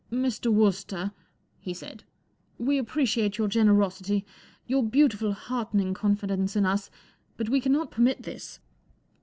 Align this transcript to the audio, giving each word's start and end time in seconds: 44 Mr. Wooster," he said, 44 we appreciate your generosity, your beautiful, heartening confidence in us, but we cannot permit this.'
44 0.09 0.27
Mr. 0.27 0.51
Wooster," 0.55 1.11
he 1.59 1.75
said, 1.75 2.03
44 2.57 2.65
we 2.65 2.77
appreciate 2.79 3.37
your 3.37 3.47
generosity, 3.47 4.25
your 4.65 4.81
beautiful, 4.83 5.31
heartening 5.33 5.93
confidence 5.93 6.55
in 6.55 6.65
us, 6.65 6.89
but 7.37 7.49
we 7.49 7.61
cannot 7.61 7.91
permit 7.91 8.23
this.' 8.23 8.59